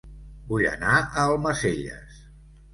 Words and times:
Vull 0.47 0.63
anar 0.69 0.95
a 1.03 1.27
Almacelles 1.27 2.21